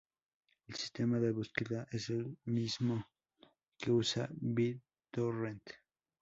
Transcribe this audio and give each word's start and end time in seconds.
El 0.65 0.73
sistema 0.73 1.19
de 1.19 1.31
búsqueda 1.31 1.87
es 1.91 2.09
el 2.09 2.35
mismo 2.45 3.05
que 3.77 3.91
usa 3.91 4.27
BitTorrent. 4.31 5.61